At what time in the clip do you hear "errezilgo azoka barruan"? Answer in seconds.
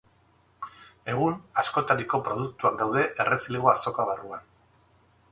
3.25-4.49